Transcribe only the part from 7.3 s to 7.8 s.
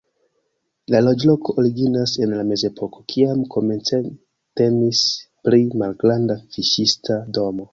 domo.